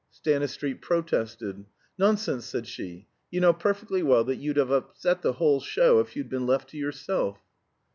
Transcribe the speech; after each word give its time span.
Stanistreet 0.09 0.81
protested. 0.81 1.63
"Nonsense," 1.95 2.45
said 2.47 2.65
she; 2.65 3.05
"you 3.29 3.39
know 3.39 3.53
perfectly 3.53 4.01
well 4.01 4.23
that 4.23 4.37
you'd 4.37 4.57
have 4.57 4.71
upset 4.71 5.21
the 5.21 5.33
whole 5.33 5.59
show 5.59 5.99
if 5.99 6.15
you'd 6.15 6.27
been 6.27 6.47
left 6.47 6.69
to 6.69 6.77
yourself." 6.77 7.37